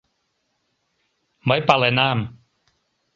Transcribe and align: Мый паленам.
Мый 1.47 1.59
паленам. 1.67 2.19